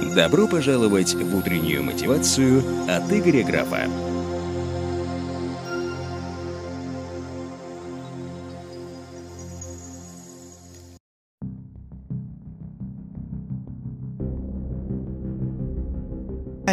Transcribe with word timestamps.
Добро 0.00 0.48
пожаловать 0.48 1.14
в 1.14 1.36
утреннюю 1.36 1.82
мотивацию 1.82 2.62
от 2.88 3.12
Игоря 3.12 3.44
Графа. 3.44 3.86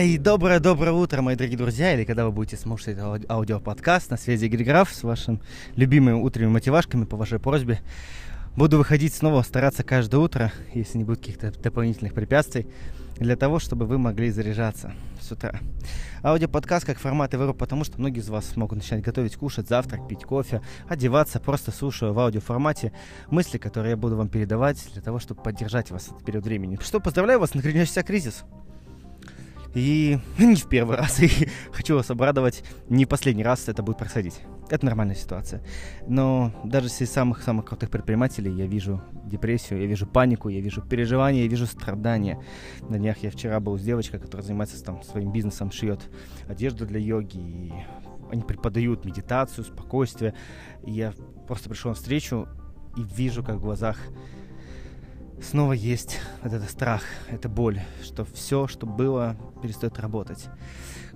И 0.01 0.17
доброе-доброе 0.17 0.93
утро, 0.93 1.21
мои 1.21 1.36
дорогие 1.36 1.57
друзья, 1.57 1.93
или 1.93 2.05
когда 2.05 2.23
вы 2.25 2.31
будете 2.31 2.55
слушать 2.55 2.97
ауди- 2.97 3.25
аудиоподкаст 3.27 4.09
на 4.11 4.17
связи 4.17 4.45
Игорь 4.45 4.63
Граф 4.63 4.93
с 4.93 5.04
вашим 5.04 5.41
любимыми 5.75 6.15
утренними 6.15 6.51
мотивашками 6.51 7.04
по 7.04 7.17
вашей 7.17 7.39
просьбе. 7.39 7.79
Буду 8.59 8.77
выходить 8.77 9.13
снова, 9.13 9.41
стараться 9.41 9.85
каждое 9.85 10.17
утро, 10.17 10.51
если 10.73 10.97
не 10.97 11.05
будет 11.05 11.19
каких-то 11.19 11.49
дополнительных 11.49 12.13
препятствий, 12.13 12.67
для 13.15 13.37
того, 13.37 13.57
чтобы 13.57 13.86
вы 13.86 13.97
могли 13.97 14.31
заряжаться 14.31 14.91
с 15.21 15.31
утра. 15.31 15.61
Аудиоподкаст 16.23 16.86
как 16.86 17.00
формат 17.00 17.33
выбрал, 17.33 17.53
потому 17.53 17.86
что 17.86 17.97
многие 18.00 18.19
из 18.19 18.27
вас 18.27 18.57
могут 18.57 18.79
начинать 18.79 19.01
готовить, 19.01 19.37
кушать, 19.37 19.69
завтрак, 19.69 20.09
пить 20.09 20.25
кофе, 20.25 20.61
одеваться, 20.89 21.39
просто 21.39 21.71
слушая 21.71 22.11
в 22.11 22.19
аудиоформате 22.19 22.91
мысли, 23.31 23.57
которые 23.57 23.91
я 23.91 23.95
буду 23.97 24.17
вам 24.17 24.27
передавать 24.27 24.86
для 24.91 25.01
того, 25.01 25.19
чтобы 25.19 25.41
поддержать 25.41 25.89
вас 25.89 26.07
в 26.07 26.11
этот 26.11 26.25
период 26.25 26.43
времени. 26.43 26.78
Что, 26.81 27.00
поздравляю 27.00 27.39
вас, 27.39 27.53
начинающийся 27.53 28.03
кризис. 28.03 28.43
И 29.75 30.18
не 30.37 30.55
в 30.55 30.68
первый 30.68 30.97
раз, 30.97 31.19
и 31.23 31.29
хочу 31.71 31.96
вас 31.96 32.09
обрадовать, 32.09 32.64
не 32.89 33.05
последний 33.05 33.44
раз 33.44 33.67
это 33.67 33.83
будет 33.83 33.97
происходить. 33.97 34.39
Это 34.69 34.86
нормальная 34.86 35.16
ситуация. 35.16 35.64
Но 36.08 36.53
даже 36.64 36.89
среди 36.89 37.11
самых-самых 37.11 37.66
крутых 37.66 37.89
предпринимателей 37.89 38.52
я 38.52 38.67
вижу 38.67 39.02
депрессию, 39.25 39.81
я 39.81 39.88
вижу 39.88 40.05
панику, 40.05 40.50
я 40.50 40.61
вижу 40.61 40.81
переживания, 40.81 41.44
я 41.44 41.47
вижу 41.47 41.66
страдания. 41.66 42.39
На 42.88 43.00
днях 43.00 43.17
я 43.19 43.31
вчера 43.31 43.59
был 43.59 43.78
с 43.78 43.81
девочкой, 43.81 44.19
которая 44.19 44.45
занимается 44.45 44.83
там 44.83 45.02
своим 45.02 45.31
бизнесом, 45.31 45.72
шьет 45.72 46.02
одежду 46.47 46.86
для 46.86 47.00
йоги, 47.00 47.38
и 47.38 47.73
они 48.31 48.44
преподают 48.44 49.06
медитацию, 49.06 49.66
спокойствие. 49.66 50.36
И 50.86 50.92
я 50.92 51.14
просто 51.47 51.70
пришел 51.70 51.90
на 51.90 51.95
встречу 51.95 52.47
и 52.95 53.02
вижу, 53.02 53.44
как 53.44 53.56
в 53.56 53.62
глазах 53.62 53.97
снова 55.42 55.73
есть 55.73 56.20
вот 56.44 56.54
этот 56.54 56.70
страх, 56.70 57.04
эта 57.30 57.50
боль, 57.50 57.82
что 58.04 58.26
все, 58.26 58.68
что 58.68 58.86
было, 58.86 59.36
перестает 59.62 60.00
работать. 60.00 60.46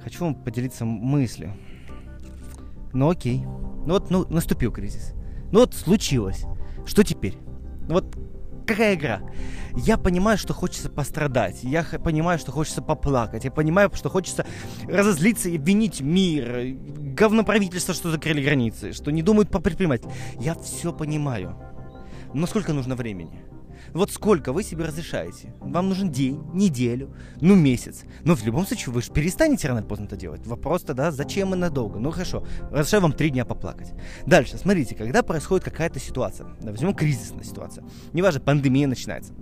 Хочу 0.03 0.25
вам 0.25 0.35
поделиться 0.35 0.85
мыслью. 0.85 1.53
Ну 2.93 3.09
окей. 3.09 3.43
Ну 3.85 3.93
вот 3.93 4.09
ну, 4.09 4.25
наступил 4.29 4.71
кризис. 4.71 5.13
Ну 5.51 5.59
вот 5.59 5.73
случилось. 5.73 6.45
Что 6.85 7.03
теперь? 7.03 7.37
Ну 7.87 7.95
вот 7.95 8.15
какая 8.65 8.95
игра? 8.95 9.21
Я 9.75 9.97
понимаю, 9.97 10.37
что 10.37 10.53
хочется 10.53 10.89
пострадать. 10.89 11.63
Я 11.63 11.83
понимаю, 11.83 12.37
что 12.37 12.51
хочется 12.51 12.81
поплакать. 12.81 13.45
Я 13.45 13.51
понимаю, 13.51 13.91
что 13.93 14.09
хочется 14.09 14.45
разозлиться 14.87 15.49
и 15.49 15.57
обвинить 15.57 16.01
мир. 16.01 16.75
Говноправительство, 17.15 17.93
что 17.93 18.11
закрыли 18.11 18.43
границы. 18.43 18.93
Что 18.93 19.11
не 19.11 19.23
думают 19.23 19.49
по 19.49 19.59
предпринимателям. 19.59 20.13
Я 20.39 20.53
все 20.55 20.93
понимаю. 20.93 21.57
Но 22.33 22.45
сколько 22.47 22.73
нужно 22.73 22.95
времени? 22.95 23.43
Вот 23.91 24.11
сколько 24.11 24.53
вы 24.53 24.63
себе 24.63 24.85
разрешаете? 24.85 25.53
Вам 25.59 25.89
нужен 25.89 26.11
день, 26.11 26.41
неделю, 26.53 27.15
ну 27.41 27.55
месяц. 27.55 28.03
Но 28.23 28.35
в 28.35 28.43
любом 28.45 28.65
случае 28.65 28.93
вы 28.93 29.01
же 29.01 29.11
перестанете 29.11 29.67
рано 29.67 29.79
или 29.79 29.87
поздно 29.87 30.05
это 30.05 30.15
делать. 30.15 30.45
Вопрос 30.45 30.83
тогда, 30.83 31.11
зачем 31.11 31.53
и 31.53 31.57
надолго? 31.57 31.99
Ну 31.99 32.11
хорошо, 32.11 32.45
разрешаю 32.71 33.03
вам 33.03 33.13
три 33.13 33.29
дня 33.29 33.45
поплакать. 33.45 33.93
Дальше, 34.25 34.57
смотрите, 34.57 34.95
когда 34.95 35.23
происходит 35.23 35.65
какая-то 35.65 35.99
ситуация, 35.99 36.47
возьмем 36.61 36.93
кризисная 36.93 37.43
ситуация, 37.43 37.83
неважно, 38.13 38.39
пандемия 38.39 38.87
начинается, 38.87 39.33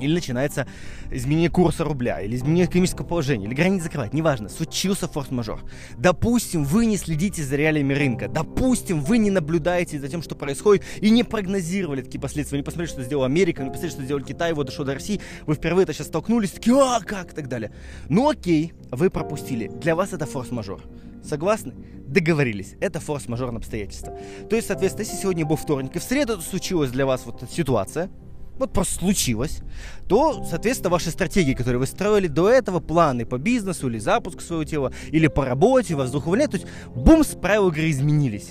или 0.00 0.14
начинается 0.14 0.66
изменение 1.10 1.50
курса 1.50 1.84
рубля, 1.84 2.20
или 2.20 2.36
изменение 2.36 2.66
экономического 2.66 3.06
положения, 3.06 3.46
или 3.46 3.54
границы 3.54 3.84
закрывать, 3.84 4.14
неважно, 4.14 4.48
случился 4.48 5.08
форс-мажор. 5.08 5.60
Допустим, 5.96 6.64
вы 6.64 6.86
не 6.86 6.96
следите 6.96 7.42
за 7.42 7.56
реалиями 7.56 7.94
рынка, 7.94 8.28
допустим, 8.28 9.00
вы 9.00 9.18
не 9.18 9.30
наблюдаете 9.30 9.98
за 9.98 10.08
тем, 10.08 10.22
что 10.22 10.34
происходит, 10.34 10.84
и 11.00 11.10
не 11.10 11.24
прогнозировали 11.24 12.02
такие 12.02 12.20
последствия, 12.20 12.58
не 12.58 12.64
посмотрели, 12.64 12.90
что 12.90 13.02
сделала 13.02 13.26
Америка, 13.26 13.62
не 13.62 13.70
посмотрели, 13.70 13.92
что 13.92 14.04
сделал 14.04 14.22
Китай, 14.22 14.52
вот 14.52 14.66
дошло 14.66 14.84
до 14.84 14.94
России, 14.94 15.20
вы 15.46 15.54
впервые 15.54 15.84
это 15.84 15.92
сейчас 15.92 16.08
столкнулись, 16.08 16.50
такие, 16.50 16.76
а, 16.76 17.00
как, 17.00 17.32
и 17.32 17.34
так 17.34 17.48
далее. 17.48 17.72
Ну 18.08 18.28
окей, 18.28 18.72
вы 18.90 19.10
пропустили, 19.10 19.68
для 19.68 19.94
вас 19.94 20.12
это 20.12 20.26
форс-мажор. 20.26 20.82
Согласны? 21.24 21.74
Договорились. 22.06 22.74
Это 22.80 23.00
форс-мажорное 23.00 23.58
обстоятельство. 23.58 24.16
То 24.48 24.56
есть, 24.56 24.68
соответственно, 24.68 25.04
если 25.04 25.20
сегодня 25.20 25.44
был 25.44 25.56
вторник, 25.56 25.96
и 25.96 25.98
в 25.98 26.02
среду 26.02 26.40
случилась 26.40 26.90
для 26.90 27.04
вас 27.04 27.26
вот 27.26 27.42
эта 27.42 27.52
ситуация, 27.52 28.10
вот 28.58 28.72
просто 28.72 28.94
случилось, 28.94 29.60
то, 30.08 30.44
соответственно, 30.48 30.90
ваши 30.90 31.10
стратегии, 31.10 31.54
которые 31.54 31.78
вы 31.78 31.86
строили 31.86 32.26
до 32.26 32.48
этого, 32.48 32.80
планы 32.80 33.24
по 33.24 33.38
бизнесу 33.38 33.88
или 33.88 33.98
запуску 33.98 34.40
своего 34.40 34.64
тела, 34.64 34.92
или 35.10 35.26
по 35.26 35.44
работе, 35.44 35.94
вас 35.94 36.14
увольняют, 36.14 36.52
то 36.52 36.56
есть, 36.58 36.68
бумс, 36.94 37.28
правила 37.28 37.70
игры 37.70 37.90
изменились. 37.90 38.50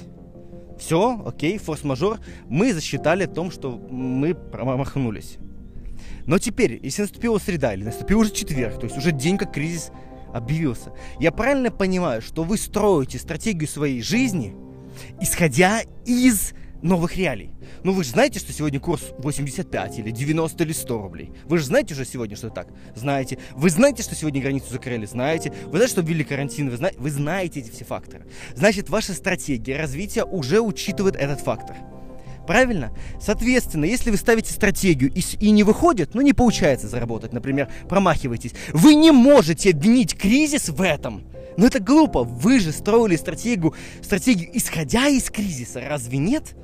Все, 0.80 1.22
окей, 1.26 1.58
форс-мажор, 1.58 2.20
мы 2.48 2.74
засчитали 2.74 3.24
о 3.24 3.28
том, 3.28 3.52
что 3.52 3.72
мы 3.72 4.36
промахнулись. 4.36 5.38
Но 6.26 6.38
теперь, 6.38 6.80
если 6.84 7.04
наступила 7.04 7.40
среда 7.40 7.74
или 7.74 7.84
наступил 7.84 8.20
уже 8.20 8.32
четверг, 8.32 8.80
то 8.80 8.86
есть 8.86 8.98
уже 8.98 9.12
день, 9.12 9.38
как 9.38 9.54
кризис 9.54 9.92
объявился, 10.34 10.92
я 11.20 11.32
правильно 11.32 11.72
понимаю, 11.72 12.22
что 12.22 12.44
вы 12.44 12.58
строите 12.58 13.18
стратегию 13.18 13.68
своей 13.68 14.02
жизни, 14.02 14.56
исходя 15.20 15.82
из 16.06 16.54
новых 16.82 17.18
реалий. 17.18 17.52
Ну 17.84 17.92
вы 17.92 18.04
же 18.04 18.12
знаете, 18.12 18.40
что 18.40 18.54
сегодня 18.54 18.80
курс 18.80 19.02
85 19.20 20.00
или 20.00 20.12
90 20.12 20.64
или 20.64 20.72
100 20.72 21.02
рублей. 21.02 21.32
Вы 21.46 21.58
же 21.58 21.66
знаете 21.66 21.94
уже 21.94 22.06
сегодня, 22.06 22.36
что 22.36 22.50
так? 22.50 22.68
Знаете. 22.96 23.38
Вы 23.56 23.70
знаете, 23.70 24.04
что 24.04 24.16
сегодня 24.16 24.42
границу 24.42 24.72
закрыли? 24.72 25.06
Знаете. 25.06 25.54
Вы 25.66 25.78
знаете, 25.78 25.92
что 25.92 26.02
ввели 26.02 26.24
карантин? 26.24 26.70
Вы, 26.70 26.78
зна... 26.78 26.92
вы 26.98 27.10
знаете 27.12 27.60
эти 27.60 27.72
все 27.72 27.86
факторы. 27.86 28.26
Значит, 28.56 28.90
ваша 28.90 29.14
стратегия 29.14 29.78
развития 29.78 30.24
уже 30.24 30.62
учитывает 30.62 31.16
этот 31.16 31.42
фактор. 31.42 31.76
Правильно? 32.48 32.94
Соответственно, 33.20 33.84
если 33.84 34.10
вы 34.10 34.18
ставите 34.18 34.54
стратегию 34.54 35.12
и, 35.14 35.22
и 35.40 35.52
не 35.52 35.64
выходит, 35.64 36.16
ну 36.16 36.22
не 36.22 36.32
получается 36.32 36.88
заработать, 36.88 37.34
например, 37.34 37.70
промахиваетесь, 37.90 38.54
вы 38.72 38.96
не 38.96 39.12
можете 39.12 39.72
обвинить 39.72 40.18
кризис 40.18 40.70
в 40.70 40.82
этом. 40.82 41.26
Но 41.58 41.66
это 41.66 41.80
глупо. 41.80 42.24
Вы 42.24 42.60
же 42.60 42.72
строили 42.72 43.18
стратегию, 43.18 43.74
стратегию 44.02 44.50
исходя 44.54 45.08
из 45.08 45.30
кризиса, 45.30 45.82
разве 45.82 46.20
нет? 46.20 46.56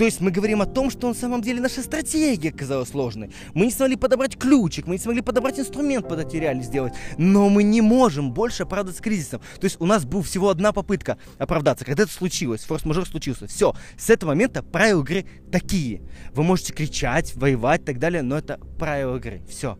То 0.00 0.06
есть 0.06 0.22
мы 0.22 0.30
говорим 0.30 0.62
о 0.62 0.64
том, 0.64 0.88
что 0.88 1.08
на 1.08 1.14
самом 1.14 1.42
деле 1.42 1.60
наша 1.60 1.82
стратегия 1.82 2.48
оказалась 2.48 2.88
сложной. 2.88 3.30
Мы 3.52 3.66
не 3.66 3.70
смогли 3.70 3.96
подобрать 3.96 4.38
ключик, 4.38 4.86
мы 4.86 4.94
не 4.94 4.98
смогли 4.98 5.20
подобрать 5.20 5.60
инструмент 5.60 6.08
под 6.08 6.20
эти 6.20 6.36
реалии 6.36 6.62
сделать. 6.62 6.94
Но 7.18 7.50
мы 7.50 7.64
не 7.64 7.82
можем 7.82 8.32
больше 8.32 8.62
оправдаться 8.62 9.02
кризисом. 9.02 9.42
То 9.60 9.66
есть 9.66 9.78
у 9.78 9.84
нас 9.84 10.06
была 10.06 10.22
всего 10.22 10.48
одна 10.48 10.72
попытка 10.72 11.18
оправдаться. 11.36 11.84
Когда 11.84 12.04
это 12.04 12.12
случилось, 12.12 12.62
форс-мажор 12.62 13.06
случился. 13.06 13.46
Все, 13.46 13.74
с 13.98 14.08
этого 14.08 14.30
момента 14.30 14.62
правила 14.62 15.02
игры 15.02 15.26
такие. 15.52 16.00
Вы 16.32 16.44
можете 16.44 16.72
кричать, 16.72 17.36
воевать 17.36 17.82
и 17.82 17.84
так 17.84 17.98
далее, 17.98 18.22
но 18.22 18.38
это 18.38 18.58
правила 18.78 19.18
игры. 19.18 19.42
Все. 19.50 19.76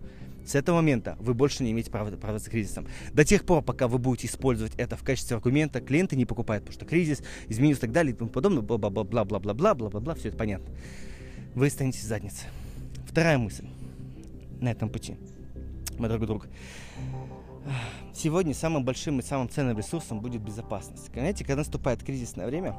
С 0.51 0.57
этого 0.57 0.75
момента 0.75 1.17
вы 1.21 1.33
больше 1.33 1.63
не 1.63 1.71
имеете 1.71 1.93
права 1.93 2.09
оправдаться 2.09 2.51
кризисом. 2.51 2.89
До 3.13 3.25
тех 3.25 3.45
пор, 3.45 3.63
пока 3.63 3.87
вы 3.87 3.99
будете 3.99 4.27
использовать 4.27 4.73
это 4.79 4.97
в 4.97 5.05
качестве 5.05 5.37
аргумента, 5.37 5.81
клиенты 5.81 6.17
не 6.17 6.25
покупают, 6.25 6.65
потому 6.65 6.75
что 6.75 6.87
кризис, 6.87 7.23
изменился 7.47 7.83
и 7.83 7.83
так 7.83 7.93
далее 7.93 8.13
и 8.13 8.17
тому 8.17 8.31
подобное, 8.31 8.61
бла-бла-бла-бла-бла, 8.61 9.75
бла-бла-бла, 9.75 10.15
все 10.17 10.31
это 10.31 10.37
понятно. 10.37 10.75
Вы 11.55 11.69
останетесь 11.69 12.01
в 12.01 12.07
заднице. 12.07 12.47
Вторая 13.07 13.39
мысль 13.39 13.65
на 14.61 14.73
этом 14.73 14.89
пути, 14.89 15.17
мой 15.99 16.09
дорогой 16.09 16.27
друг. 16.27 16.49
Сегодня 18.13 18.53
самым 18.53 18.85
большим 18.85 19.21
и 19.21 19.23
самым 19.23 19.49
ценным 19.49 19.79
ресурсом 19.79 20.21
будет 20.21 20.43
безопасность. 20.43 21.13
Знаете, 21.13 21.45
когда 21.45 21.59
наступает 21.59 22.03
кризисное 22.03 22.49
время, 22.49 22.75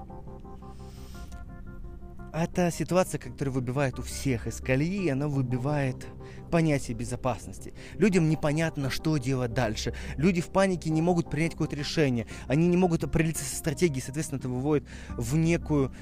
это 2.33 2.71
ситуация, 2.71 3.19
которая 3.19 3.53
выбивает 3.53 3.99
у 3.99 4.01
всех 4.03 4.47
из 4.47 4.59
колеи, 4.59 5.09
она 5.09 5.27
выбивает 5.27 6.07
понятие 6.49 6.95
безопасности. 6.95 7.73
Людям 7.97 8.29
непонятно, 8.29 8.89
что 8.89 9.17
делать 9.17 9.53
дальше. 9.53 9.93
Люди 10.17 10.41
в 10.41 10.47
панике 10.47 10.89
не 10.89 11.01
могут 11.01 11.29
принять 11.29 11.53
какое-то 11.53 11.75
решение. 11.75 12.27
Они 12.47 12.67
не 12.67 12.77
могут 12.77 13.03
определиться 13.03 13.43
со 13.43 13.55
стратегией, 13.55 14.01
соответственно, 14.01 14.39
это 14.39 14.49
выводит 14.49 14.87
в 15.17 15.35
некую 15.35 15.93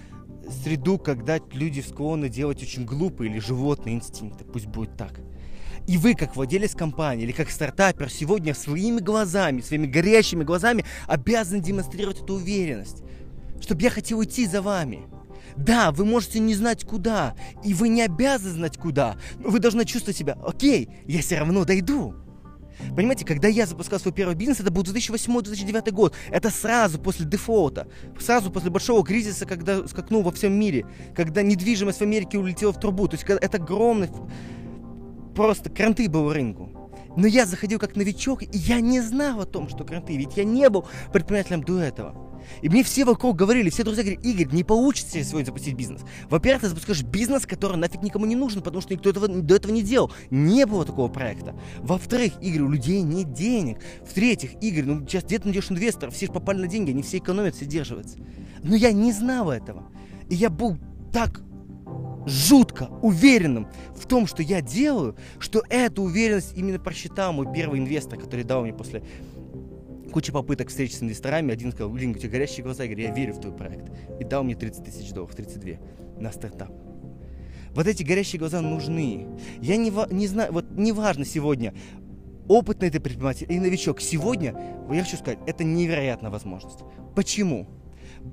среду, 0.64 0.98
когда 0.98 1.40
люди 1.52 1.82
склонны 1.82 2.30
делать 2.30 2.62
очень 2.62 2.86
глупые 2.86 3.32
или 3.32 3.40
животные 3.40 3.96
инстинкты. 3.96 4.44
Пусть 4.46 4.68
будет 4.68 4.98
так. 4.98 5.20
И 5.88 5.98
вы, 5.98 6.14
как 6.14 6.36
владелец 6.36 6.76
компании 6.76 7.24
или 7.24 7.32
как 7.32 7.50
стартапер, 7.50 8.10
сегодня 8.10 8.54
своими 8.54 9.00
глазами, 9.00 9.62
своими 9.62 9.88
горящими 9.88 10.44
глазами 10.44 10.86
обязаны 11.08 11.62
демонстрировать 11.62 12.22
эту 12.22 12.36
уверенность, 12.36 13.04
чтобы 13.62 13.82
я 13.82 13.90
хотел 13.90 14.24
идти 14.24 14.46
за 14.46 14.62
вами. 14.62 15.08
Да, 15.56 15.92
вы 15.92 16.06
можете 16.06 16.40
не 16.40 16.56
знать 16.56 16.84
куда, 16.84 17.36
и 17.64 17.74
вы 17.74 17.90
не 17.90 18.02
обязаны 18.02 18.54
знать 18.54 18.78
куда, 18.78 19.18
но 19.38 19.50
вы 19.50 19.60
должны 19.60 19.86
чувствовать 19.86 20.18
себя, 20.18 20.38
окей, 20.46 20.90
я 21.06 21.22
все 21.22 21.40
равно 21.40 21.66
дойду. 21.66 22.14
Понимаете, 22.96 23.26
когда 23.26 23.48
я 23.48 23.66
запускал 23.66 24.00
свой 24.00 24.14
первый 24.14 24.36
бизнес, 24.36 24.60
это 24.62 24.72
был 24.72 24.84
2008-2009 24.84 25.92
год. 25.92 26.16
Это 26.32 26.50
сразу 26.50 26.98
после 27.00 27.26
дефолта, 27.26 27.88
сразу 28.20 28.52
после 28.52 28.70
большого 28.70 29.06
кризиса, 29.06 29.46
когда 29.46 29.86
скакнул 29.88 30.24
во 30.24 30.32
всем 30.32 30.54
мире, 30.54 30.86
когда 31.16 31.42
недвижимость 31.42 32.00
в 32.00 32.04
Америке 32.04 32.38
улетела 32.38 32.72
в 32.72 32.80
трубу. 32.80 33.08
То 33.08 33.18
есть 33.18 33.26
это 33.28 33.58
огромный 33.58 34.10
просто 35.36 35.70
кранты 35.70 36.10
был 36.10 36.34
рынку. 36.34 36.70
Но 37.16 37.28
я 37.28 37.46
заходил 37.46 37.80
как 37.80 37.96
новичок, 37.96 38.44
и 38.44 38.58
я 38.58 38.80
не 38.82 39.02
знал 39.02 39.42
о 39.42 39.46
том, 39.46 39.68
что 39.68 39.84
кранты, 39.84 40.16
ведь 40.16 40.38
я 40.38 40.44
не 40.44 40.70
был 40.70 40.86
предпринимателем 41.12 41.64
до 41.64 41.80
этого. 41.80 42.29
И 42.62 42.70
мне 42.70 42.84
все 42.84 43.06
вокруг 43.06 43.36
говорили, 43.36 43.70
все 43.70 43.84
друзья 43.84 44.04
говорят, 44.04 44.26
Игорь, 44.26 44.54
не 44.54 44.64
получится 44.64 45.24
сегодня 45.24 45.46
запустить 45.46 45.76
бизнес. 45.76 46.02
Во-первых, 46.30 46.64
ты 46.64 46.70
запускаешь 46.70 47.04
бизнес, 47.04 47.46
который 47.46 47.78
нафиг 47.78 48.02
никому 48.02 48.26
не 48.26 48.36
нужен, 48.36 48.62
потому 48.62 48.82
что 48.82 48.94
никто 48.94 49.10
этого, 49.10 49.28
до 49.28 49.56
этого 49.56 49.72
не 49.72 49.82
делал. 49.82 50.12
Не 50.30 50.66
было 50.66 50.86
такого 50.86 51.08
проекта. 51.08 51.56
Во-вторых, 51.80 52.34
Игорь, 52.42 52.62
у 52.62 52.70
людей 52.70 53.02
нет 53.02 53.34
денег. 53.34 53.80
В-третьих, 54.06 54.62
Игорь, 54.62 54.86
ну 54.86 55.02
сейчас 55.08 55.24
где 55.24 55.40
ты 55.40 55.46
найдешь 55.46 55.72
инвесторов? 55.72 56.14
Все 56.14 56.28
же 56.28 56.32
попали 56.32 56.60
на 56.60 56.68
деньги, 56.68 56.92
они 56.92 57.04
все 57.04 57.18
экономят, 57.18 57.56
все 57.56 57.66
держатся. 57.66 58.18
Но 58.64 58.76
я 58.76 58.92
не 58.92 59.12
знал 59.12 59.52
этого. 59.52 59.86
И 60.30 60.36
я 60.36 60.50
был 60.50 60.78
так 61.12 61.42
жутко 62.26 62.90
уверенным 63.02 63.68
в 63.96 64.06
том, 64.06 64.28
что 64.28 64.44
я 64.44 64.62
делаю, 64.62 65.16
что 65.40 65.64
эту 65.70 66.04
уверенность 66.04 66.54
именно 66.56 66.80
просчитал 66.80 67.34
мой 67.34 67.52
первый 67.54 67.80
инвестор, 67.80 68.20
который 68.20 68.44
дал 68.44 68.62
мне 68.62 68.74
после 68.74 69.04
кучи 70.10 70.32
попыток 70.32 70.70
встреч 70.70 70.96
с 70.96 71.02
инвесторами. 71.02 71.54
Один 71.54 71.72
сказал, 71.72 71.90
блин, 71.92 72.12
у 72.12 72.14
тебя 72.16 72.30
горящие 72.30 72.64
глаза, 72.64 72.84
я 72.84 72.90
говорю, 72.90 73.08
я 73.08 73.14
верю 73.14 73.34
в 73.34 73.40
твой 73.40 73.54
проект. 73.54 73.92
И 74.20 74.24
дал 74.24 74.44
мне 74.44 74.56
30 74.56 74.84
тысяч 74.84 75.12
долларов, 75.12 75.36
32 75.36 75.74
на 76.20 76.32
стартап. 76.32 76.72
Вот 77.74 77.88
эти 77.88 78.04
горящие 78.04 78.40
глаза 78.40 78.62
нужны. 78.62 79.28
Я 79.62 79.78
не, 79.78 79.92
не 80.14 80.28
знаю, 80.28 80.52
вот 80.52 80.66
неважно 80.72 81.24
сегодня, 81.26 81.74
опытный 82.48 82.90
ты 82.90 83.00
предприниматель 83.00 83.46
или 83.50 83.60
новичок, 83.60 84.02
сегодня, 84.02 84.56
я 84.92 85.04
хочу 85.04 85.18
сказать, 85.18 85.40
это 85.46 85.64
невероятная 85.64 86.32
возможность. 86.32 86.80
Почему? 87.16 87.68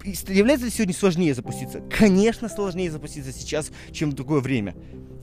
Является 0.05 0.67
ли 0.67 0.73
сегодня 0.73 0.95
сложнее 0.95 1.35
запуститься? 1.35 1.81
Конечно, 1.81 2.49
сложнее 2.49 2.91
запуститься 2.91 3.33
сейчас, 3.33 3.71
чем 3.93 4.11
в 4.11 4.15
другое 4.15 4.41
время. 4.41 4.75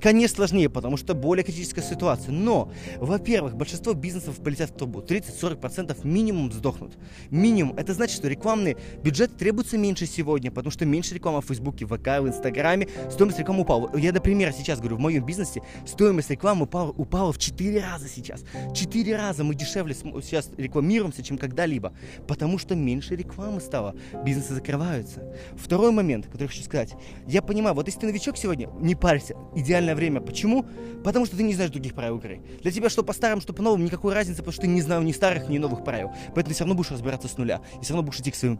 Конечно, 0.03 0.35
сложнее, 0.35 0.69
потому 0.69 0.97
что 0.97 1.13
более 1.13 1.45
критическая 1.45 1.81
ситуация. 1.81 2.33
Но, 2.33 2.73
во-первых, 2.97 3.55
большинство 3.55 3.93
бизнесов 3.93 4.35
полетят 4.35 4.71
в 4.71 4.73
трубу. 4.73 4.99
30-40% 4.99 6.05
минимум 6.05 6.51
сдохнут. 6.51 6.97
Минимум. 7.29 7.77
Это 7.77 7.93
значит, 7.93 8.17
что 8.17 8.27
рекламный 8.27 8.75
бюджет 9.01 9.37
требуется 9.37 9.77
меньше 9.77 10.05
сегодня, 10.05 10.51
потому 10.51 10.71
что 10.71 10.85
меньше 10.85 11.15
рекламы 11.15 11.41
в 11.41 11.45
Фейсбуке, 11.45 11.85
в 11.85 11.97
ВК, 11.97 12.19
в 12.19 12.27
Инстаграме. 12.27 12.89
Стоимость 13.09 13.39
рекламы 13.39 13.61
упала. 13.61 13.95
Я, 13.95 14.11
например, 14.11 14.51
сейчас 14.51 14.79
говорю, 14.79 14.97
в 14.97 14.99
моем 14.99 15.25
бизнесе 15.25 15.61
стоимость 15.85 16.31
рекламы 16.31 16.63
упала, 16.63 16.91
упала 16.91 17.31
в 17.31 17.37
4 17.37 17.79
раза 17.79 18.09
сейчас. 18.09 18.43
4 18.75 19.15
раза 19.15 19.45
мы 19.45 19.55
дешевле 19.55 19.95
сейчас 19.95 20.49
рекламируемся, 20.57 21.23
чем 21.23 21.37
когда-либо. 21.37 21.93
Потому 22.27 22.57
что 22.57 22.75
меньше 22.75 23.15
рекламы 23.15 23.61
стало. 23.61 23.95
Бизнесы 24.25 24.53
закрываются. 24.53 25.33
Второй 25.55 25.93
момент, 25.93 26.25
который 26.25 26.49
хочу 26.49 26.63
сказать. 26.63 26.93
Я 27.25 27.41
понимаю, 27.41 27.73
вот 27.73 27.85
если 27.87 28.01
ты 28.01 28.07
новичок 28.07 28.35
сегодня, 28.35 28.69
не 28.81 28.95
парься. 28.95 29.37
Идеальная 29.55 29.92
длительное 29.93 29.95
время. 29.95 30.21
Почему? 30.21 30.65
Потому 31.03 31.25
что 31.25 31.37
ты 31.37 31.43
не 31.43 31.53
знаешь 31.53 31.71
других 31.71 31.93
правил 31.93 32.17
игры. 32.17 32.41
Для 32.61 32.71
тебя 32.71 32.89
что 32.89 33.03
по 33.03 33.13
старым, 33.13 33.41
что 33.41 33.53
по 33.53 33.61
новым, 33.61 33.85
никакой 33.85 34.13
разницы, 34.13 34.37
потому 34.37 34.53
что 34.53 34.61
ты 34.61 34.67
не 34.67 34.81
знаешь 34.81 35.03
ни 35.03 35.11
старых, 35.11 35.49
ни 35.49 35.57
новых 35.57 35.83
правил. 35.83 36.11
Поэтому 36.27 36.49
ты 36.49 36.53
все 36.53 36.63
равно 36.63 36.75
будешь 36.75 36.91
разбираться 36.91 37.27
с 37.27 37.37
нуля. 37.37 37.61
И 37.79 37.83
все 37.83 37.93
равно 37.93 38.03
будешь 38.07 38.19
идти 38.19 38.31
к 38.31 38.35
своему 38.35 38.57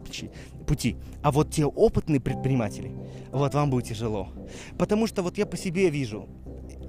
пути. 0.66 0.96
А 1.22 1.30
вот 1.30 1.50
те 1.50 1.64
опытные 1.64 2.20
предприниматели, 2.20 2.92
вот 3.32 3.54
вам 3.54 3.70
будет 3.70 3.86
тяжело. 3.86 4.28
Потому 4.78 5.06
что 5.06 5.22
вот 5.22 5.38
я 5.38 5.46
по 5.46 5.56
себе 5.56 5.90
вижу, 5.90 6.28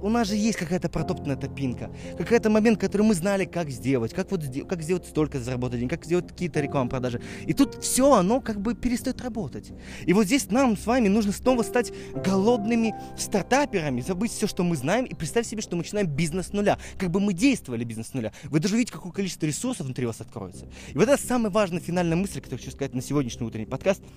у 0.02 0.08
нас 0.08 0.28
же 0.28 0.36
есть 0.36 0.58
какая-то 0.58 0.88
протоптанная 0.88 1.36
топинка, 1.36 1.90
какой-то 2.16 2.50
момент, 2.50 2.80
который 2.80 3.02
мы 3.02 3.14
знали, 3.14 3.44
как 3.44 3.70
сделать, 3.70 4.12
как 4.14 4.30
вот 4.30 4.42
как 4.68 4.82
сделать 4.82 5.06
столько 5.06 5.40
заработать 5.40 5.78
денег, 5.78 5.90
как 5.90 6.04
сделать 6.04 6.28
какие-то 6.28 6.60
рекламные 6.60 6.90
продажи. 6.90 7.20
И 7.46 7.52
тут 7.52 7.82
все, 7.82 8.12
оно 8.12 8.40
как 8.40 8.60
бы 8.60 8.74
перестает 8.74 9.20
работать. 9.20 9.72
И 10.04 10.12
вот 10.12 10.26
здесь 10.26 10.50
нам 10.50 10.76
с 10.76 10.86
вами 10.86 11.08
нужно 11.08 11.32
снова 11.32 11.62
стать 11.62 11.92
голодными 12.14 12.94
стартаперами, 13.16 14.00
забыть 14.00 14.32
все, 14.32 14.46
что 14.46 14.62
мы 14.62 14.76
знаем, 14.76 15.04
и 15.04 15.14
представь 15.14 15.46
себе, 15.46 15.62
что 15.62 15.76
мы 15.76 15.82
начинаем 15.82 16.06
бизнес 16.06 16.48
с 16.48 16.52
нуля. 16.52 16.78
Как 16.98 17.10
бы 17.10 17.20
мы 17.20 17.32
действовали 17.32 17.84
бизнес 17.84 18.08
с 18.08 18.14
нуля. 18.14 18.32
Вы 18.44 18.60
даже 18.60 18.76
видите, 18.76 18.92
какое 18.92 19.12
количество 19.12 19.46
ресурсов 19.46 19.86
внутри 19.86 20.06
вас 20.06 20.20
откроется. 20.20 20.66
И 20.88 20.98
вот 20.98 21.08
это 21.08 21.20
самая 21.24 21.50
важная 21.50 21.80
финальная 21.80 22.16
мысль, 22.16 22.40
которую 22.40 22.58
хочу 22.58 22.70
сказать 22.70 22.94
на 22.94 23.02
сегодняшний 23.02 23.46
утренний 23.46 23.66
подкаст– 23.66 24.02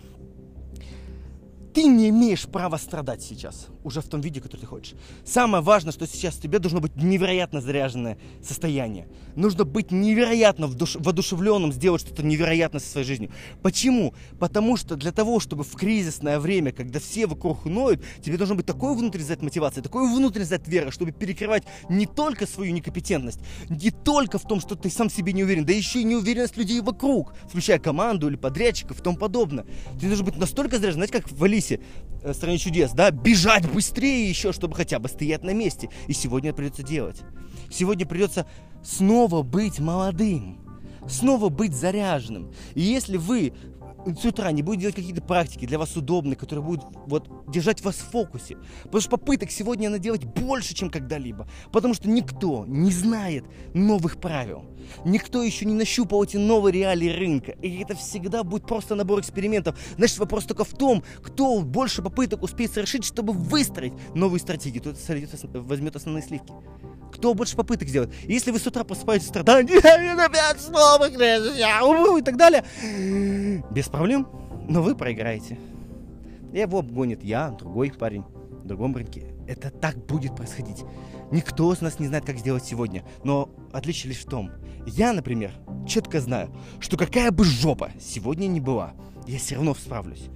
ты 1.80 1.86
не 1.86 2.10
имеешь 2.10 2.46
права 2.46 2.78
страдать 2.78 3.22
сейчас, 3.22 3.68
уже 3.86 4.02
в 4.02 4.08
том 4.10 4.20
виде, 4.20 4.42
который 4.42 4.60
ты 4.60 4.66
хочешь. 4.66 4.96
Самое 5.24 5.64
важное, 5.64 5.94
что 5.94 6.06
сейчас 6.08 6.38
у 6.38 6.42
тебя 6.42 6.60
должно 6.60 6.82
быть 6.82 6.98
невероятно 6.98 7.62
заряженное 7.62 8.18
состояние. 8.44 9.08
Нужно 9.38 9.64
быть 9.64 9.90
невероятно 9.90 10.68
вдуш... 10.68 10.96
воодушевленным, 10.96 11.72
сделать 11.72 12.02
что-то 12.02 12.22
невероятное 12.22 12.82
со 12.82 12.90
своей 12.90 13.08
жизнью. 13.08 13.32
Почему? 13.62 14.14
Потому 14.40 14.76
что 14.76 14.98
для 14.98 15.14
того, 15.14 15.40
чтобы 15.40 15.64
в 15.64 15.72
кризисное 15.78 16.42
время, 16.42 16.74
когда 16.74 17.00
все 17.00 17.28
вокруг 17.28 17.64
ноют, 17.64 18.04
тебе 18.22 18.36
должно 18.36 18.56
быть 18.56 18.66
такой 18.66 18.94
внутренний 18.94 19.24
заряд 19.24 19.42
мотивации, 19.42 19.80
такой 19.80 20.14
внутренний 20.14 20.48
заряд 20.48 20.68
веры, 20.68 20.92
чтобы 20.92 21.14
перекрывать 21.14 21.64
не 21.88 22.08
только 22.08 22.46
свою 22.46 22.74
некомпетентность, 22.74 23.40
не 23.70 23.92
только 23.92 24.38
в 24.38 24.46
том, 24.46 24.60
что 24.60 24.76
ты 24.76 24.90
сам 24.90 25.10
себе 25.10 25.32
не 25.32 25.46
уверен, 25.46 25.64
да 25.64 25.72
еще 25.72 26.02
и 26.02 26.04
неуверенность 26.04 26.58
людей 26.58 26.82
вокруг, 26.82 27.34
включая 27.48 27.80
команду 27.80 28.28
или 28.28 28.36
подрядчиков 28.36 29.00
и 29.00 29.02
тому 29.02 29.16
подобное. 29.16 29.66
Ты 29.98 30.08
должен 30.08 30.26
быть 30.26 30.36
настолько 30.36 30.78
заряжен, 30.78 30.96
знаете, 30.96 31.14
как 31.14 31.32
в 31.32 31.42
Алисе 31.42 31.69
э, 31.72 32.34
стране 32.34 32.58
чудес, 32.58 32.92
да, 32.92 33.12
бежать 33.12 33.70
быстрее 33.72 34.28
еще, 34.28 34.52
чтобы 34.52 34.76
хотя 34.76 35.00
бы 35.00 35.10
стоять 35.10 35.44
на 35.44 35.54
месте. 35.54 35.90
И 36.08 36.14
сегодня 36.14 36.54
придется 36.54 36.84
делать. 36.84 37.22
Сегодня 37.72 38.06
придется 38.06 38.48
снова 38.84 39.44
быть 39.44 39.80
молодым, 39.80 40.60
снова 41.08 41.50
быть 41.50 41.74
заряженным. 41.76 42.52
И 42.74 42.82
если 42.82 43.18
вы 43.18 43.54
с 44.06 44.26
утра 44.26 44.52
не 44.52 44.62
будет 44.62 44.80
делать 44.80 44.96
какие-то 44.96 45.22
практики 45.22 45.66
для 45.66 45.78
вас 45.78 45.96
удобные, 45.96 46.36
которые 46.36 46.64
будут 46.64 46.86
вот 47.06 47.30
держать 47.48 47.84
вас 47.84 47.96
в 47.96 48.12
фокусе. 48.12 48.58
Потому 48.84 49.02
что 49.02 49.12
попыток 49.12 49.52
сегодня 49.52 49.90
надо 49.90 50.02
делать 50.02 50.24
больше, 50.24 50.74
чем 50.74 50.90
когда-либо. 50.90 51.48
Потому 51.72 51.94
что 51.94 52.10
никто 52.10 52.66
не 52.68 52.92
знает 52.92 53.46
новых 53.74 54.20
правил. 54.20 54.66
Никто 55.06 55.44
еще 55.44 55.66
не 55.66 55.74
нащупал 55.74 56.24
эти 56.24 56.38
новые 56.38 56.74
реалии 56.74 57.10
рынка. 57.10 57.52
И 57.62 57.82
это 57.82 57.96
всегда 57.96 58.44
будет 58.44 58.66
просто 58.66 58.96
набор 58.96 59.20
экспериментов. 59.20 59.78
Значит, 59.98 60.18
вопрос 60.20 60.46
только 60.46 60.64
в 60.64 60.76
том, 60.76 61.04
кто 61.22 61.62
больше 61.62 62.02
попыток 62.02 62.44
успеет 62.44 62.72
совершить, 62.72 63.04
чтобы 63.04 63.34
выстроить 63.34 63.94
новую 64.16 64.40
стратегию. 64.40 64.84
Тот 64.84 64.98
возьмет 65.54 65.96
основные 65.96 66.24
сливки. 66.24 66.54
Кто 67.20 67.34
больше 67.34 67.58
попыток 67.58 67.90
сделает. 67.90 68.14
Если 68.24 68.50
вы 68.50 68.60
с 68.60 68.66
утра 68.66 68.86
просыпаетесь 68.86 69.28
страдания, 69.28 69.78
опять 70.24 70.62
снова 70.62 71.04
я 71.58 71.86
умру 71.86 72.16
и 72.16 72.22
так 72.22 72.38
далее, 72.38 72.64
без 73.72 73.90
проблем, 73.90 74.26
но 74.70 74.82
вы 74.82 74.96
проиграете. 74.96 75.60
Его 76.54 76.80
обгонит 76.80 77.22
я, 77.22 77.50
другой 77.50 77.92
парень, 77.92 78.24
в 78.64 78.66
другом 78.66 78.96
рынке. 78.96 79.36
Это 79.50 79.70
так 79.70 79.98
будет 80.06 80.34
происходить. 80.34 80.86
Никто 81.30 81.74
из 81.74 81.82
нас 81.82 82.00
не 82.00 82.08
знает, 82.08 82.24
как 82.24 82.38
сделать 82.38 82.64
сегодня. 82.64 83.04
Но 83.26 83.50
отличие 83.74 84.14
лишь 84.14 84.22
в 84.22 84.30
том, 84.30 84.52
я, 84.88 85.12
например, 85.12 85.52
четко 85.86 86.22
знаю, 86.22 86.56
что 86.80 86.96
какая 86.96 87.32
бы 87.32 87.44
жопа 87.44 87.92
сегодня 88.00 88.48
не 88.48 88.62
была, 88.62 88.94
я 89.28 89.40
все 89.40 89.56
равно 89.56 89.76
справлюсь. 89.76 90.30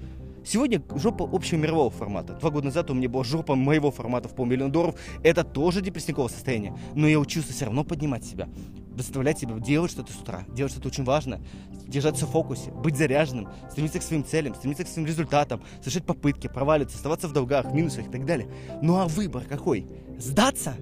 Сегодня 0.46 0.82
жопа 0.96 1.28
общего 1.32 1.58
мирового 1.58 1.90
формата. 1.90 2.34
Два 2.34 2.50
года 2.50 2.66
назад 2.66 2.92
у 2.92 2.94
меня 2.94 3.08
была 3.08 3.24
жопа 3.24 3.56
моего 3.56 3.92
формата 3.92 4.28
в 4.28 4.36
полмиллиона 4.36 4.72
долларов. 4.72 4.96
Это 5.24 5.44
тоже 5.44 5.82
депрессниковое 5.82 6.28
состояние. 6.28 6.78
Но 6.96 7.08
я 7.08 7.18
учился 7.18 7.54
все 7.54 7.66
равно 7.66 7.86
поднимать 7.86 8.26
себя. 8.26 8.50
Заставлять 8.98 9.40
себя 9.40 9.58
делать 9.58 9.92
что-то 9.92 10.12
с 10.12 10.18
утра. 10.18 10.44
Делать 10.50 10.74
что-то 10.74 10.90
очень 10.90 11.06
важное. 11.06 11.42
Держаться 11.88 12.26
в 12.26 12.32
фокусе. 12.32 12.72
Быть 12.72 12.98
заряженным. 12.98 13.48
Стремиться 13.72 14.00
к 14.00 14.04
своим 14.04 14.26
целям. 14.26 14.54
Стремиться 14.54 14.84
к 14.84 14.88
своим 14.88 15.08
результатам. 15.08 15.64
Совершать 15.80 16.06
попытки. 16.06 16.48
Проваливаться. 16.48 16.98
Оставаться 16.98 17.30
в 17.30 17.34
долгах, 17.34 17.72
минусах 17.72 18.08
и 18.08 18.10
так 18.10 18.26
далее. 18.26 18.50
Ну 18.82 19.00
а 19.00 19.08
выбор 19.08 19.46
какой? 19.46 19.88
Сдаться? 20.18 20.76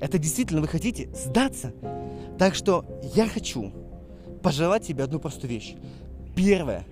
Это 0.00 0.18
действительно 0.18 0.62
вы 0.62 0.68
хотите? 0.68 1.14
Сдаться? 1.14 1.74
Так 2.38 2.54
что 2.54 2.84
я 3.14 3.28
хочу 3.28 3.70
пожелать 4.42 4.86
тебе 4.86 5.04
одну 5.04 5.20
простую 5.20 5.50
вещь. 5.50 5.74
Первое 6.34 6.84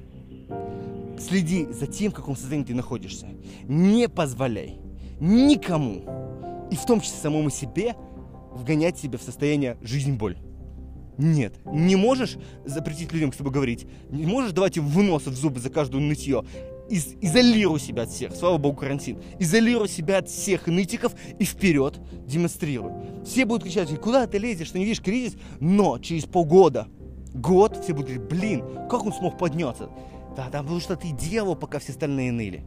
Следи 1.27 1.67
за 1.71 1.87
тем, 1.87 2.11
в 2.11 2.15
каком 2.15 2.37
состоянии 2.37 2.67
ты 2.67 2.75
находишься. 2.75 3.29
Не 3.65 4.09
позволяй 4.09 4.81
никому, 5.21 6.69
и 6.71 6.77
в 6.77 6.85
том 6.85 7.01
числе 7.01 7.19
самому 7.19 7.51
себе, 7.51 7.95
вгонять 8.53 8.99
себя 8.99 9.19
в 9.19 9.23
состояние 9.23 9.79
жизнь-боль. 9.83 10.37
Нет, 11.19 11.55
не 11.65 11.95
можешь 11.95 12.39
запретить 12.65 13.13
людям 13.13 13.33
с 13.33 13.37
тобой 13.37 13.53
говорить, 13.53 13.87
не 14.11 14.27
можешь 14.27 14.53
давать 14.53 14.77
им 14.77 14.87
вносы 14.89 15.31
в 15.31 15.37
зубы 15.37 15.61
за 15.61 15.71
каждую 15.71 16.03
нытье. 16.03 16.45
Из, 16.91 17.15
изолируй 17.21 17.79
себя 17.79 18.03
от 18.03 18.11
всех, 18.11 18.35
слава 18.35 18.59
богу, 18.59 18.77
карантин. 18.77 19.19
Изолируй 19.39 19.89
себя 19.89 20.19
от 20.19 20.29
всех 20.29 20.67
нытиков 20.67 21.15
и 21.39 21.45
вперед 21.45 22.01
демонстрируй. 22.27 22.93
Все 23.25 23.45
будут 23.45 23.65
кричать, 23.65 23.89
куда 24.01 24.27
ты 24.27 24.39
лезешь, 24.39 24.69
что 24.69 24.79
не 24.79 24.85
видишь 24.85 25.01
кризис, 25.01 25.37
но 25.61 25.99
через 25.99 26.25
полгода, 26.25 26.89
год, 27.33 27.79
все 27.83 27.93
будут 27.93 28.09
говорить, 28.09 28.29
блин, 28.29 28.65
как 28.91 29.05
он 29.05 29.13
смог 29.13 29.39
подняться? 29.39 29.89
Да, 30.37 30.47
потому 30.47 30.81
что 30.81 30.97
ты 30.97 31.11
делал, 31.11 31.57
пока 31.57 31.79
все 31.79 31.93
остальные 31.93 32.33
ныли. 32.33 32.65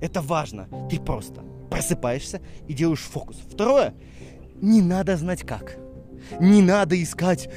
Это 0.00 0.20
важно. 0.20 0.68
Ты 0.90 1.00
просто 1.00 1.42
просыпаешься 1.70 2.40
и 2.68 2.74
делаешь 2.74 3.00
фокус. 3.00 3.36
Второе, 3.50 3.94
не 4.60 4.82
надо 4.82 5.16
знать 5.16 5.42
как. 5.42 5.78
Не 6.40 6.62
надо 6.62 7.00
искать 7.00 7.48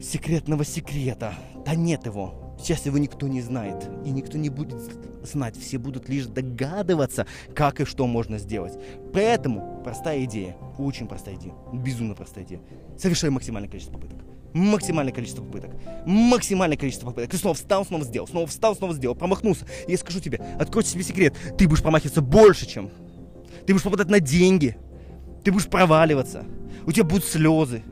секретного 0.00 0.64
секрета. 0.64 1.34
Да 1.64 1.74
нет 1.74 2.06
его. 2.06 2.56
Сейчас 2.58 2.86
его 2.86 2.98
никто 2.98 3.26
не 3.26 3.40
знает, 3.40 3.88
и 4.04 4.10
никто 4.10 4.38
не 4.38 4.48
будет 4.48 4.78
знать, 5.24 5.56
все 5.56 5.78
будут 5.78 6.08
лишь 6.08 6.26
догадываться, 6.26 7.26
как 7.56 7.80
и 7.80 7.84
что 7.84 8.06
можно 8.06 8.38
сделать. 8.38 8.74
Поэтому 9.12 9.80
простая 9.82 10.24
идея, 10.24 10.56
очень 10.78 11.08
простая 11.08 11.34
идея, 11.34 11.54
безумно 11.72 12.14
простая 12.14 12.44
идея. 12.44 12.60
Совершай 12.96 13.30
максимальное 13.30 13.68
количество 13.68 13.94
попыток. 13.94 14.18
Максимальное 14.54 15.12
количество 15.12 15.42
попыток. 15.42 15.70
Максимальное 16.04 16.76
количество 16.76 17.06
попыток. 17.06 17.30
Ты 17.30 17.36
снова 17.38 17.54
встал, 17.54 17.84
снова 17.84 18.04
сделал, 18.04 18.28
снова 18.28 18.46
встал, 18.46 18.76
снова 18.76 18.94
сделал, 18.94 19.14
промахнулся. 19.14 19.66
Я 19.88 19.96
скажу 19.96 20.20
тебе, 20.20 20.40
откройте 20.58 20.90
себе 20.90 21.02
секрет, 21.02 21.34
ты 21.56 21.68
будешь 21.68 21.82
промахиваться 21.82 22.20
больше, 22.20 22.66
чем... 22.66 22.90
Ты 23.66 23.72
будешь 23.74 23.84
попадать 23.84 24.08
на 24.08 24.18
деньги, 24.18 24.76
ты 25.44 25.52
будешь 25.52 25.68
проваливаться, 25.68 26.44
у 26.84 26.90
тебя 26.90 27.04
будут 27.04 27.24
слезы. 27.24 27.82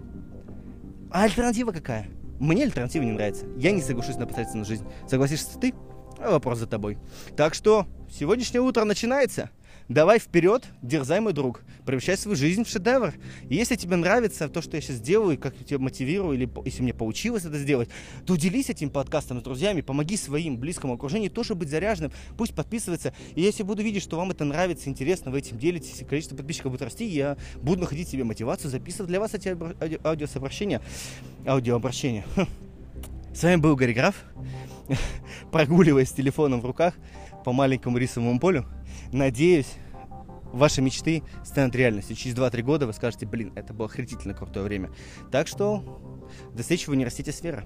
А 1.12 1.24
альтернатива 1.24 1.70
какая? 1.70 2.08
Мне 2.40 2.64
альтернатива 2.64 3.04
не 3.04 3.12
нравится. 3.12 3.46
Я 3.56 3.70
не 3.70 3.82
соглашусь 3.82 4.16
на 4.16 4.26
посредственную 4.26 4.64
жизнь. 4.64 4.84
Согласишься 5.08 5.58
ты? 5.58 5.74
Вопрос 6.18 6.58
за 6.58 6.66
тобой. 6.66 6.98
Так 7.36 7.54
что 7.54 7.86
сегодняшнее 8.10 8.60
утро 8.62 8.84
начинается. 8.84 9.50
Давай 9.90 10.20
вперед, 10.20 10.68
дерзай, 10.82 11.18
мой 11.18 11.32
друг. 11.32 11.62
Превращай 11.84 12.16
свою 12.16 12.36
жизнь 12.36 12.62
в 12.62 12.68
шедевр. 12.68 13.12
И 13.48 13.56
если 13.56 13.74
тебе 13.74 13.96
нравится 13.96 14.48
то, 14.48 14.62
что 14.62 14.76
я 14.76 14.80
сейчас 14.80 15.00
делаю, 15.00 15.36
как 15.36 15.52
я 15.58 15.64
тебя 15.64 15.78
мотивирую, 15.80 16.36
или 16.36 16.48
если 16.64 16.82
мне 16.84 16.94
получилось 16.94 17.44
это 17.44 17.58
сделать, 17.58 17.88
то 18.24 18.36
делись 18.36 18.70
этим 18.70 18.90
подкастом 18.90 19.40
с 19.40 19.42
друзьями, 19.42 19.80
помоги 19.80 20.16
своим 20.16 20.58
близкому 20.58 20.94
окружению 20.94 21.32
тоже 21.32 21.56
быть 21.56 21.70
заряженным, 21.70 22.12
пусть 22.38 22.54
подписывается. 22.54 23.12
И 23.34 23.42
если 23.42 23.64
буду 23.64 23.82
видеть, 23.82 24.04
что 24.04 24.16
вам 24.16 24.30
это 24.30 24.44
нравится, 24.44 24.88
интересно, 24.88 25.32
вы 25.32 25.38
этим 25.38 25.58
делитесь, 25.58 26.06
количество 26.08 26.36
подписчиков 26.36 26.70
будет 26.70 26.82
расти, 26.82 27.04
я 27.04 27.36
буду 27.60 27.80
находить 27.80 28.08
себе 28.08 28.22
мотивацию 28.22 28.70
записывать 28.70 29.08
для 29.08 29.18
вас 29.18 29.34
эти 29.34 29.48
ауди- 29.48 30.00
аудиосообщения, 30.04 30.82
аудиообращения. 31.44 32.24
С 33.34 33.42
вами 33.42 33.56
был 33.56 33.74
Гарри 33.74 33.94
Граф, 33.94 34.14
прогуливаясь 35.50 36.10
с 36.10 36.12
телефоном 36.12 36.60
в 36.60 36.64
руках 36.64 36.94
по 37.44 37.52
маленькому 37.52 37.98
рисовому 37.98 38.38
полю. 38.38 38.66
Надеюсь, 39.12 39.74
ваши 40.52 40.82
мечты 40.82 41.22
станут 41.44 41.74
реальностью. 41.74 42.16
Через 42.16 42.36
2-3 42.36 42.62
года 42.62 42.86
вы 42.86 42.92
скажете, 42.92 43.26
блин, 43.26 43.52
это 43.56 43.72
было 43.72 43.86
охренительно 43.86 44.34
крутое 44.34 44.64
время. 44.64 44.90
Так 45.30 45.46
что 45.48 46.00
до 46.54 46.62
встречи 46.62 46.86
в 46.86 46.92
университете 46.92 47.32
Сфера. 47.32 47.64